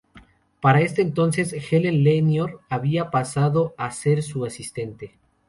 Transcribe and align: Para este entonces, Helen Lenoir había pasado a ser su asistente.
Para 0.61 0.81
este 0.81 1.03
entonces, 1.03 1.53
Helen 1.53 2.03
Lenoir 2.03 2.57
había 2.69 3.11
pasado 3.11 3.75
a 3.77 3.91
ser 3.91 4.23
su 4.23 4.45
asistente. 4.45 5.15